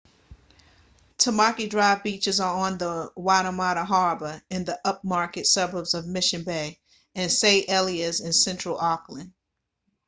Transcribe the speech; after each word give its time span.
tamaki 1.19 1.67
drive 1.69 2.01
beaches 2.01 2.39
are 2.39 2.55
on 2.65 2.79
the 2.79 3.13
waitemata 3.15 3.85
harbour 3.85 4.41
in 4.49 4.65
the 4.65 4.81
upmarket 4.83 5.45
suburbs 5.45 5.93
of 5.93 6.07
mission 6.07 6.43
bay 6.43 6.79
and 7.13 7.31
st 7.31 7.67
heliers 7.69 8.19
in 8.19 8.33
central 8.33 8.79
auckland 8.79 9.31